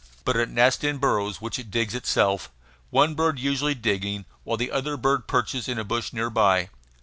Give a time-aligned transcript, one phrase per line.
[0.25, 2.49] But it nests in burrows which it digs itself,
[2.89, 6.69] one bird usually digging, while the other bird perches in a bush near by.